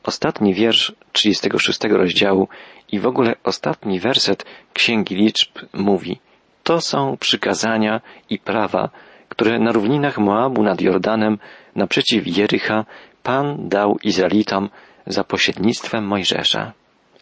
Ostatni 0.04 0.54
wiersz 0.54 0.96
36 1.12 1.80
rozdziału 1.84 2.48
i 2.92 3.00
w 3.00 3.08
ogóle 3.08 3.36
ostatni 3.44 4.00
werset 4.00 4.46
Księgi 4.74 5.16
Liczb 5.16 5.52
mówi 5.74 6.20
To 6.64 6.82
są 6.82 7.18
przykazania 7.18 8.02
i 8.30 8.40
prawa, 8.40 8.90
które 9.30 9.60
na 9.60 9.72
równinach 9.72 10.18
Moabu 10.18 10.64
nad 10.64 10.82
Jordanem 10.82 11.38
naprzeciw 11.76 12.38
Jericha 12.38 12.86
Pan 13.24 13.70
dał 13.70 13.98
Izraelitom 14.04 14.70
za 15.08 15.24
pośrednictwem 15.24 16.08
Mojżesza. 16.08 16.74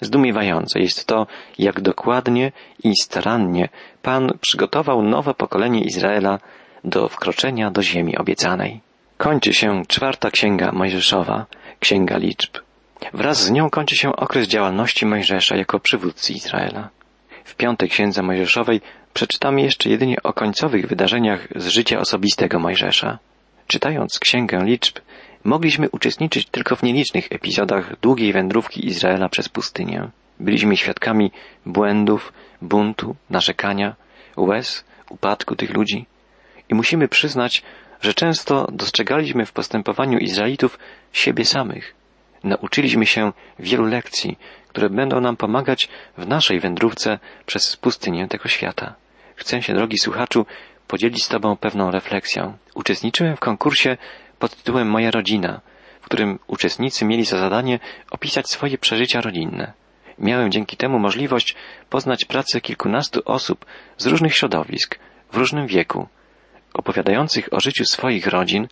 Zdumiewające 0.01 0.79
jest 0.79 1.05
to, 1.05 1.27
jak 1.59 1.81
dokładnie 1.81 2.51
i 2.83 2.93
starannie 3.01 3.69
Pan 4.01 4.37
przygotował 4.41 5.01
nowe 5.01 5.33
pokolenie 5.33 5.83
Izraela 5.83 6.39
do 6.83 7.07
wkroczenia 7.07 7.71
do 7.71 7.83
ziemi 7.83 8.17
obiecanej. 8.17 8.81
Kończy 9.17 9.53
się 9.53 9.83
czwarta 9.87 10.31
księga 10.31 10.71
Mojżeszowa, 10.71 11.45
księga 11.79 12.17
liczb. 12.17 12.57
Wraz 13.13 13.43
z 13.43 13.51
nią 13.51 13.69
kończy 13.69 13.95
się 13.95 14.15
okres 14.15 14.47
działalności 14.47 15.05
Mojżesza 15.05 15.55
jako 15.55 15.79
przywódcy 15.79 16.33
Izraela. 16.33 16.89
W 17.43 17.55
piątej 17.55 17.89
księdze 17.89 18.23
Mojżeszowej 18.23 18.81
przeczytamy 19.13 19.61
jeszcze 19.61 19.89
jedynie 19.89 20.15
o 20.23 20.33
końcowych 20.33 20.87
wydarzeniach 20.87 21.47
z 21.55 21.67
życia 21.67 21.99
osobistego 21.99 22.59
Mojżesza. 22.59 23.19
Czytając 23.67 24.19
księgę 24.19 24.63
liczb, 24.65 24.99
mogliśmy 25.43 25.89
uczestniczyć 25.89 26.45
tylko 26.45 26.75
w 26.75 26.83
nielicznych 26.83 27.27
epizodach 27.31 27.99
długiej 27.99 28.33
wędrówki 28.33 28.87
Izraela 28.87 29.29
przez 29.29 29.49
pustynię. 29.49 30.09
Byliśmy 30.39 30.77
świadkami 30.77 31.31
błędów, 31.65 32.33
buntu, 32.61 33.15
narzekania, 33.29 33.95
łez, 34.37 34.83
upadku 35.09 35.55
tych 35.55 35.73
ludzi. 35.73 36.05
I 36.69 36.75
musimy 36.75 37.07
przyznać, 37.07 37.63
że 38.01 38.13
często 38.13 38.67
dostrzegaliśmy 38.71 39.45
w 39.45 39.51
postępowaniu 39.51 40.17
Izraelitów 40.17 40.79
siebie 41.13 41.45
samych. 41.45 41.95
Nauczyliśmy 42.43 43.05
się 43.05 43.31
wielu 43.59 43.85
lekcji, 43.85 44.37
które 44.67 44.89
będą 44.89 45.21
nam 45.21 45.37
pomagać 45.37 45.89
w 46.17 46.27
naszej 46.27 46.59
wędrówce 46.59 47.19
przez 47.45 47.77
pustynię 47.77 48.27
tego 48.27 48.49
świata. 48.49 48.95
Chcę 49.35 49.61
się, 49.61 49.73
drogi 49.73 49.97
słuchaczu, 49.97 50.45
podzielić 50.87 51.23
z 51.23 51.27
Tobą 51.27 51.57
pewną 51.57 51.91
refleksją. 51.91 52.57
Uczestniczyłem 52.75 53.35
w 53.35 53.39
konkursie 53.39 53.97
pod 54.39 54.55
tytułem 54.55 54.89
Moja 54.89 55.11
rodzina, 55.11 55.61
w 56.01 56.05
którym 56.05 56.39
uczestnicy 56.47 57.05
mieli 57.05 57.25
za 57.25 57.39
zadanie 57.39 57.79
opisać 58.11 58.49
swoje 58.49 58.77
przeżycia 58.77 59.21
rodzinne. 59.21 59.73
Miałem 60.19 60.51
dzięki 60.51 60.77
temu 60.77 60.99
możliwość 60.99 61.55
poznać 61.89 62.25
pracę 62.25 62.61
kilkunastu 62.61 63.21
osób 63.25 63.65
z 63.97 64.05
różnych 64.05 64.35
środowisk, 64.35 64.99
w 65.31 65.37
różnym 65.37 65.67
wieku, 65.67 66.07
opowiadających 66.73 67.53
o 67.53 67.59
życiu 67.59 67.85
swoich 67.85 68.27
rodzin, 68.27 68.67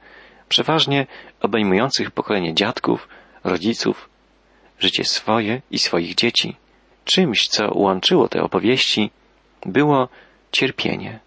przeważnie 0.49 1.07
obejmujących 1.41 2.11
pokolenie 2.11 2.53
dziadków, 2.53 3.07
rodziców, 3.43 4.09
życie 4.79 5.03
swoje 5.03 5.61
i 5.71 5.79
swoich 5.79 6.15
dzieci. 6.15 6.55
Czymś, 7.05 7.47
co 7.47 7.71
łączyło 7.73 8.27
te 8.27 8.41
opowieści, 8.41 9.11
było 9.65 10.09
cierpienie. 10.51 11.19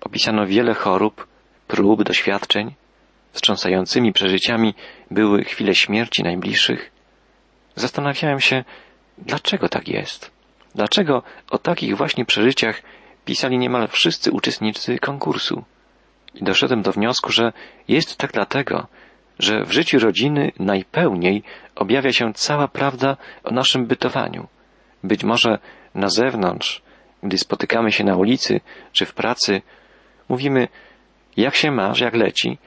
Opisano 0.00 0.46
wiele 0.46 0.74
chorób, 0.74 1.26
prób, 1.68 2.02
doświadczeń. 2.02 2.74
Wstrząsającymi 3.32 4.12
przeżyciami 4.12 4.74
były 5.10 5.44
chwile 5.44 5.74
śmierci 5.74 6.22
najbliższych. 6.22 6.90
Zastanawiałem 7.74 8.40
się, 8.40 8.64
dlaczego 9.18 9.68
tak 9.68 9.88
jest. 9.88 10.30
Dlaczego 10.74 11.22
o 11.50 11.58
takich 11.58 11.96
właśnie 11.96 12.24
przeżyciach 12.24 12.82
pisali 13.24 13.58
niemal 13.58 13.88
wszyscy 13.88 14.32
uczestnicy 14.32 14.98
konkursu. 14.98 15.64
I 16.34 16.44
doszedłem 16.44 16.82
do 16.82 16.92
wniosku, 16.92 17.32
że 17.32 17.52
jest 17.88 18.16
tak 18.16 18.32
dlatego, 18.32 18.86
że 19.38 19.64
w 19.64 19.72
życiu 19.72 19.98
rodziny 19.98 20.52
najpełniej 20.58 21.42
objawia 21.74 22.12
się 22.12 22.32
cała 22.34 22.68
prawda 22.68 23.16
o 23.44 23.50
naszym 23.50 23.86
bytowaniu. 23.86 24.48
Być 25.04 25.24
może 25.24 25.58
na 25.94 26.08
zewnątrz, 26.08 26.82
gdy 27.22 27.38
spotykamy 27.38 27.92
się 27.92 28.04
na 28.04 28.16
ulicy 28.16 28.60
czy 28.92 29.06
w 29.06 29.14
pracy, 29.14 29.62
mówimy, 30.28 30.68
jak 31.36 31.54
się 31.54 31.70
masz, 31.70 32.00
jak 32.00 32.14
leci, 32.14 32.58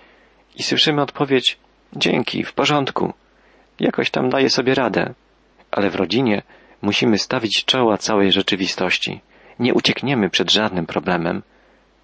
i 0.55 0.63
słyszymy 0.63 1.01
odpowiedź, 1.01 1.57
dzięki, 1.93 2.43
w 2.43 2.53
porządku, 2.53 3.13
jakoś 3.79 4.09
tam 4.09 4.29
daję 4.29 4.49
sobie 4.49 4.75
radę. 4.75 5.13
Ale 5.71 5.89
w 5.89 5.95
rodzinie 5.95 6.41
musimy 6.81 7.17
stawić 7.17 7.65
czoła 7.65 7.97
całej 7.97 8.31
rzeczywistości. 8.31 9.21
Nie 9.59 9.73
uciekniemy 9.73 10.29
przed 10.29 10.51
żadnym 10.51 10.85
problemem. 10.85 11.43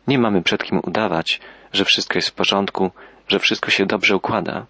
Nie 0.08 0.20
mamy 0.20 0.44
przed 0.44 0.64
kim 0.64 0.80
udawać, 0.84 1.40
że 1.74 1.86
wszystko 1.86 2.18
jest 2.18 2.30
w 2.30 2.34
porządku, 2.34 2.92
że 3.28 3.40
wszystko 3.40 3.72
się 3.72 3.86
dobrze 3.86 4.16
układa. 4.16 4.66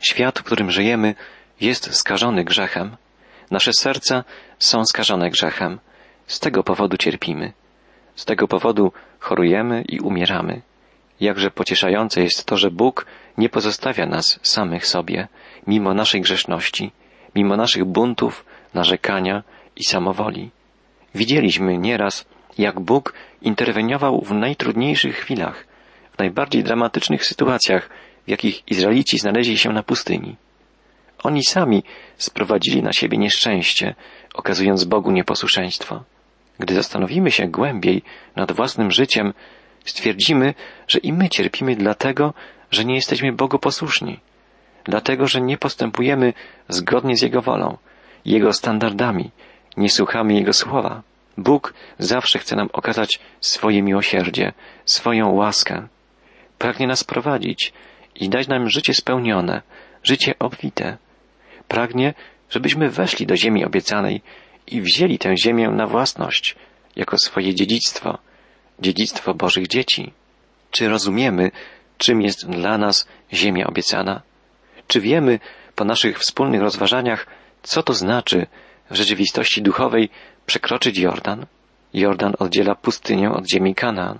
Świat, 0.00 0.38
w 0.38 0.42
którym 0.42 0.70
żyjemy, 0.70 1.14
jest 1.60 1.94
skażony 1.94 2.44
grzechem. 2.44 2.96
Nasze 3.50 3.72
serca 3.72 4.24
są 4.58 4.84
skażone 4.84 5.30
grzechem. 5.30 5.78
Z 6.26 6.40
tego 6.40 6.62
powodu 6.62 6.96
cierpimy. 6.96 7.52
Z 8.14 8.24
tego 8.24 8.48
powodu 8.48 8.92
chorujemy 9.18 9.82
i 9.88 10.00
umieramy. 10.00 10.62
Jakże 11.20 11.50
pocieszające 11.50 12.22
jest 12.22 12.44
to, 12.46 12.56
że 12.56 12.70
Bóg 12.70 13.06
nie 13.38 13.48
pozostawia 13.48 14.06
nas 14.06 14.40
samych 14.42 14.86
sobie, 14.86 15.28
mimo 15.66 15.94
naszej 15.94 16.20
grzeszności, 16.20 16.92
mimo 17.34 17.56
naszych 17.56 17.84
buntów, 17.84 18.44
narzekania 18.74 19.42
i 19.76 19.84
samowoli. 19.84 20.50
Widzieliśmy 21.14 21.78
nieraz, 21.78 22.26
jak 22.58 22.80
Bóg 22.80 23.14
interweniował 23.42 24.20
w 24.20 24.32
najtrudniejszych 24.32 25.16
chwilach, 25.16 25.66
w 26.12 26.18
najbardziej 26.18 26.64
dramatycznych 26.64 27.24
sytuacjach, 27.24 27.90
w 28.26 28.30
jakich 28.30 28.68
Izraelici 28.68 29.18
znaleźli 29.18 29.58
się 29.58 29.70
na 29.70 29.82
pustyni. 29.82 30.36
Oni 31.22 31.44
sami 31.44 31.82
sprowadzili 32.16 32.82
na 32.82 32.92
siebie 32.92 33.18
nieszczęście, 33.18 33.94
okazując 34.34 34.84
Bogu 34.84 35.10
nieposłuszeństwo. 35.10 36.04
Gdy 36.58 36.74
zastanowimy 36.74 37.30
się 37.30 37.48
głębiej 37.48 38.02
nad 38.36 38.52
własnym 38.52 38.90
życiem, 38.90 39.32
stwierdzimy, 39.84 40.54
że 40.88 40.98
i 40.98 41.12
my 41.12 41.28
cierpimy 41.28 41.76
dlatego, 41.76 42.34
że 42.70 42.84
nie 42.84 42.94
jesteśmy 42.94 43.32
Bogu 43.32 43.58
posłuszni, 43.58 44.20
dlatego, 44.84 45.26
że 45.26 45.40
nie 45.40 45.58
postępujemy 45.58 46.32
zgodnie 46.68 47.16
z 47.16 47.22
Jego 47.22 47.42
wolą, 47.42 47.76
Jego 48.24 48.52
standardami, 48.52 49.30
nie 49.76 49.90
słuchamy 49.90 50.34
Jego 50.34 50.52
słowa. 50.52 51.02
Bóg 51.36 51.74
zawsze 51.98 52.38
chce 52.38 52.56
nam 52.56 52.68
okazać 52.72 53.20
swoje 53.40 53.82
miłosierdzie, 53.82 54.52
swoją 54.84 55.32
łaskę. 55.32 55.88
Pragnie 56.58 56.86
nas 56.86 57.04
prowadzić 57.04 57.72
i 58.14 58.28
dać 58.28 58.48
nam 58.48 58.68
życie 58.68 58.94
spełnione, 58.94 59.62
życie 60.02 60.34
obfite. 60.38 60.96
Pragnie, 61.68 62.14
żebyśmy 62.50 62.90
weszli 62.90 63.26
do 63.26 63.36
ziemi 63.36 63.64
obiecanej 63.64 64.22
i 64.66 64.80
wzięli 64.80 65.18
tę 65.18 65.36
ziemię 65.36 65.68
na 65.68 65.86
własność, 65.86 66.56
jako 66.96 67.18
swoje 67.18 67.54
dziedzictwo, 67.54 68.18
dziedzictwo 68.80 69.34
Bożych 69.34 69.66
dzieci. 69.66 70.12
Czy 70.70 70.88
rozumiemy, 70.88 71.50
czym 71.98 72.22
jest 72.22 72.50
dla 72.50 72.78
nas 72.78 73.08
ziemia 73.32 73.66
obiecana? 73.66 74.22
Czy 74.86 75.00
wiemy 75.00 75.38
po 75.74 75.84
naszych 75.84 76.18
wspólnych 76.18 76.60
rozważaniach, 76.60 77.26
co 77.62 77.82
to 77.82 77.92
znaczy 77.92 78.46
w 78.90 78.94
rzeczywistości 78.94 79.62
duchowej 79.62 80.08
przekroczyć 80.46 80.98
Jordan? 80.98 81.46
Jordan 81.94 82.34
oddziela 82.38 82.74
pustynię 82.74 83.30
od 83.30 83.50
ziemi 83.50 83.74
Kanaan. 83.74 84.18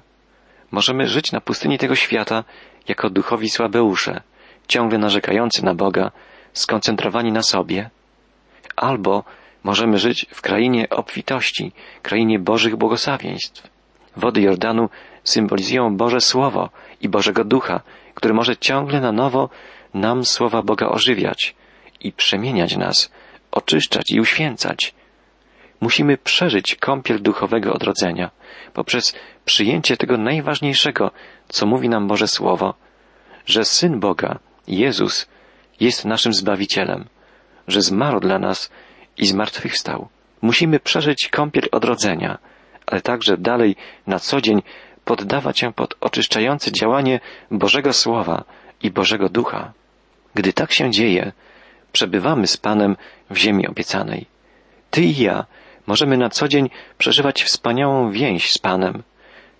Możemy 0.70 1.06
żyć 1.06 1.32
na 1.32 1.40
pustyni 1.40 1.78
tego 1.78 1.94
świata 1.94 2.44
jako 2.88 3.10
duchowi 3.10 3.50
słabeusze, 3.50 4.20
ciągle 4.68 4.98
narzekający 4.98 5.64
na 5.64 5.74
Boga, 5.74 6.10
skoncentrowani 6.52 7.32
na 7.32 7.42
sobie. 7.42 7.90
Albo 8.76 9.24
możemy 9.64 9.98
żyć 9.98 10.26
w 10.30 10.40
krainie 10.40 10.88
obfitości, 10.88 11.72
krainie 12.02 12.38
Bożych 12.38 12.76
błogosławieństw. 12.76 13.79
Wody 14.16 14.40
Jordanu 14.40 14.88
symbolizują 15.24 15.96
Boże 15.96 16.20
Słowo 16.20 16.70
i 17.00 17.08
Bożego 17.08 17.44
Ducha, 17.44 17.80
który 18.14 18.34
może 18.34 18.56
ciągle 18.56 19.00
na 19.00 19.12
nowo 19.12 19.48
nam 19.94 20.24
słowa 20.24 20.62
Boga 20.62 20.88
ożywiać 20.88 21.54
i 22.00 22.12
przemieniać 22.12 22.76
nas, 22.76 23.12
oczyszczać 23.50 24.10
i 24.10 24.20
uświęcać. 24.20 24.94
Musimy 25.80 26.18
przeżyć 26.18 26.76
kąpiel 26.76 27.22
duchowego 27.22 27.72
odrodzenia 27.72 28.30
poprzez 28.72 29.14
przyjęcie 29.44 29.96
tego 29.96 30.16
najważniejszego, 30.16 31.10
co 31.48 31.66
mówi 31.66 31.88
nam 31.88 32.08
Boże 32.08 32.28
Słowo, 32.28 32.74
że 33.46 33.64
Syn 33.64 34.00
Boga, 34.00 34.38
Jezus, 34.68 35.28
jest 35.80 36.04
naszym 36.04 36.32
Zbawicielem, 36.32 37.04
że 37.68 37.82
zmarł 37.82 38.20
dla 38.20 38.38
nas 38.38 38.70
i 39.18 39.26
zmartwychwstał. 39.26 40.08
Musimy 40.42 40.80
przeżyć 40.80 41.28
kąpiel 41.28 41.68
odrodzenia, 41.72 42.38
ale 42.90 43.00
także 43.00 43.36
dalej 43.36 43.76
na 44.06 44.18
co 44.18 44.40
dzień 44.40 44.62
poddawać 45.04 45.58
się 45.58 45.72
pod 45.72 45.94
oczyszczające 46.00 46.72
działanie 46.72 47.20
Bożego 47.50 47.92
Słowa 47.92 48.44
i 48.82 48.90
Bożego 48.90 49.28
Ducha. 49.28 49.72
Gdy 50.34 50.52
tak 50.52 50.72
się 50.72 50.90
dzieje, 50.90 51.32
przebywamy 51.92 52.46
z 52.46 52.56
Panem 52.56 52.96
w 53.30 53.36
ziemi 53.36 53.68
obiecanej. 53.68 54.26
Ty 54.90 55.02
i 55.02 55.16
ja 55.16 55.46
możemy 55.86 56.16
na 56.16 56.28
co 56.28 56.48
dzień 56.48 56.70
przeżywać 56.98 57.42
wspaniałą 57.42 58.10
więź 58.10 58.52
z 58.52 58.58
Panem, 58.58 59.02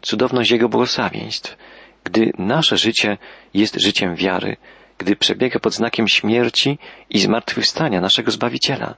cudowność 0.03 0.51
Jego 0.51 0.69
błogosławieństw, 0.69 1.57
gdy 2.05 2.33
nasze 2.39 2.77
życie 2.77 3.19
jest 3.55 3.81
życiem 3.81 4.15
wiary, 4.15 4.57
gdy 4.99 5.17
przebiega 5.17 5.59
pod 5.59 5.75
znakiem 5.75 6.09
śmierci 6.09 6.79
i 7.11 7.19
zmartwychwstania 7.19 8.01
naszego 8.01 8.31
Zbawiciela. 8.31 8.95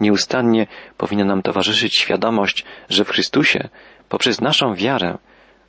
Nieustannie 0.00 0.66
powinna 0.96 1.24
nam 1.24 1.42
towarzyszyć 1.42 1.98
świadomość, 1.98 2.64
że 2.88 3.04
w 3.04 3.08
Chrystusie, 3.08 3.68
poprzez 4.08 4.40
naszą 4.40 4.74
wiarę, 4.74 5.18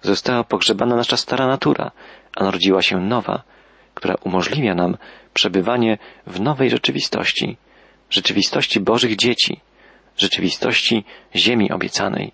została 0.01 0.43
pogrzebana 0.43 0.95
nasza 0.95 1.17
stara 1.17 1.47
natura, 1.47 1.91
a 2.35 2.43
narodziła 2.43 2.81
się 2.81 2.97
nowa, 2.97 3.43
która 3.93 4.15
umożliwia 4.23 4.75
nam 4.75 4.97
przebywanie 5.33 5.97
w 6.27 6.39
nowej 6.41 6.69
rzeczywistości, 6.69 7.57
rzeczywistości 8.09 8.79
Bożych 8.79 9.15
dzieci, 9.15 9.61
rzeczywistości 10.17 11.05
ziemi 11.35 11.71
obiecanej. 11.71 12.31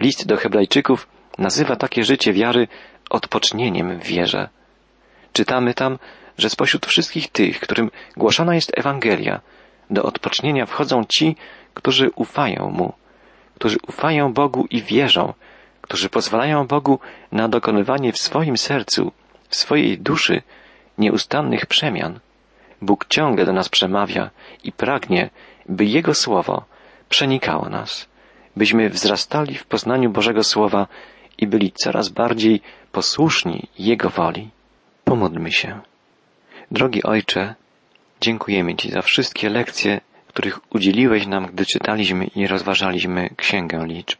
List 0.00 0.26
do 0.26 0.36
Hebrajczyków 0.36 1.08
nazywa 1.38 1.76
takie 1.76 2.04
życie 2.04 2.32
wiary 2.32 2.68
odpocznieniem 3.10 4.00
w 4.00 4.04
wierze. 4.04 4.48
Czytamy 5.32 5.74
tam, 5.74 5.98
że 6.38 6.50
spośród 6.50 6.86
wszystkich 6.86 7.28
tych, 7.28 7.60
którym 7.60 7.90
głoszona 8.16 8.54
jest 8.54 8.72
Ewangelia, 8.78 9.40
do 9.90 10.02
odpocznienia 10.02 10.66
wchodzą 10.66 11.04
ci, 11.04 11.36
którzy 11.74 12.10
ufają 12.14 12.70
Mu, 12.70 12.92
którzy 13.54 13.78
ufają 13.88 14.32
Bogu 14.32 14.66
i 14.70 14.82
wierzą, 14.82 15.34
którzy 15.82 16.08
pozwalają 16.08 16.66
Bogu 16.66 16.98
na 17.32 17.48
dokonywanie 17.48 18.12
w 18.12 18.18
swoim 18.18 18.56
sercu, 18.56 19.12
w 19.48 19.56
swojej 19.56 19.98
duszy 19.98 20.42
nieustannych 20.98 21.66
przemian. 21.66 22.20
Bóg 22.82 23.06
ciągle 23.08 23.44
do 23.44 23.52
nas 23.52 23.68
przemawia 23.68 24.30
i 24.64 24.72
pragnie, 24.72 25.30
by 25.68 25.84
Jego 25.84 26.14
Słowo 26.14 26.64
przenikało 27.08 27.68
nas, 27.68 28.08
byśmy 28.56 28.90
wzrastali 28.90 29.54
w 29.54 29.66
poznaniu 29.66 30.10
Bożego 30.10 30.44
Słowa 30.44 30.86
i 31.38 31.46
byli 31.46 31.72
coraz 31.72 32.08
bardziej 32.08 32.60
posłuszni 32.92 33.68
Jego 33.78 34.10
woli. 34.10 34.50
Pomódlmy 35.04 35.52
się. 35.52 35.80
Drogi 36.70 37.02
Ojcze, 37.02 37.54
dziękujemy 38.20 38.74
Ci 38.74 38.90
za 38.90 39.02
wszystkie 39.02 39.48
lekcje, 39.48 40.00
których 40.28 40.74
udzieliłeś 40.74 41.26
nam, 41.26 41.46
gdy 41.46 41.66
czytaliśmy 41.66 42.24
i 42.24 42.46
rozważaliśmy 42.46 43.30
Księgę 43.36 43.84
Liczb. 43.86 44.18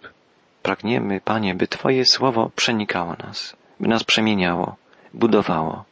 Pragniemy, 0.63 1.21
Panie, 1.21 1.55
by 1.55 1.69
Twoje 1.69 2.05
słowo 2.05 2.51
przenikało 2.57 3.15
nas, 3.15 3.57
by 3.81 3.89
nas 3.89 4.05
przemieniało, 4.05 4.77
budowało, 5.15 5.85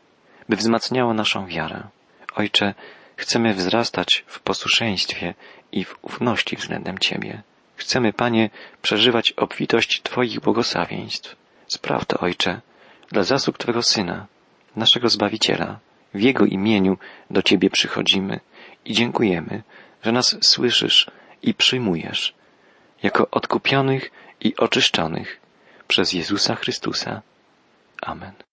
by 0.49 0.57
wzmacniało 0.57 1.15
naszą 1.15 1.47
wiarę. 1.47 1.83
Ojcze, 2.35 2.75
chcemy 3.17 3.55
wzrastać 3.55 4.25
w 4.27 4.41
posłuszeństwie 4.41 5.35
i 5.73 5.85
w 5.85 5.99
ufności 6.03 6.57
względem 6.57 6.99
Ciebie. 6.99 7.43
Chcemy, 7.77 8.13
Panie, 8.13 8.51
przeżywać 8.83 9.33
obfitość 9.33 10.03
Twoich 10.03 10.41
błogosławieństw. 10.41 11.37
Spraw 11.67 12.05
to, 12.05 12.19
Ojcze, 12.19 12.61
dla 13.13 13.23
zasług 13.23 13.59
Twego 13.59 13.83
Syna, 13.83 14.27
naszego 14.77 15.09
Zbawiciela. 15.09 15.79
W 16.15 16.21
Jego 16.21 16.45
imieniu 16.45 16.99
do 17.31 17.43
Ciebie 17.43 17.71
przychodzimy 17.71 18.41
i 18.85 18.95
dziękujemy, 18.95 19.63
że 20.03 20.13
nas 20.13 20.37
słyszysz 20.41 21.11
i 21.43 21.55
przyjmujesz 21.55 22.35
jako 23.03 23.31
odkupionych 23.31 24.11
i 24.41 24.57
oczyszczonych 24.57 25.41
przez 25.89 26.13
Jezusa 26.13 26.55
Chrystusa. 26.55 27.23
Amen. 28.03 28.45